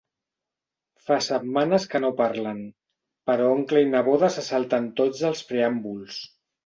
Fa 1.09 1.17
setmanes 1.25 1.85
que 1.91 2.01
no 2.05 2.11
parlen, 2.21 2.63
però 3.31 3.53
oncle 3.59 3.83
i 3.85 3.91
neboda 3.93 4.31
se 4.37 4.45
salten 4.49 4.89
tots 5.01 5.23
els 5.31 5.45
preàmbuls. 5.53 6.19